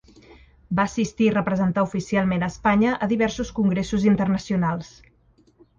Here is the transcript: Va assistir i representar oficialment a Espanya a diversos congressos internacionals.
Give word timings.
Va 0.79 0.85
assistir 0.89 1.27
i 1.27 1.33
representar 1.35 1.83
oficialment 1.89 2.47
a 2.49 2.49
Espanya 2.55 2.95
a 3.07 3.11
diversos 3.15 3.55
congressos 3.61 4.11
internacionals. 4.15 4.93